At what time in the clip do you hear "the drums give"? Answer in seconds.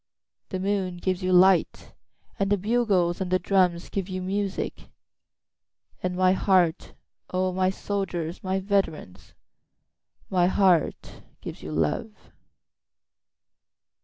3.29-4.09